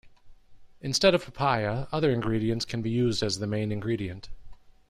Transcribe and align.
Instead 0.81 1.13
of 1.13 1.23
papaya, 1.25 1.85
other 1.91 2.09
ingredients 2.09 2.65
can 2.65 2.81
be 2.81 2.89
used 2.89 3.21
as 3.21 3.37
the 3.37 3.45
main 3.45 3.71
ingredient. 3.71 4.29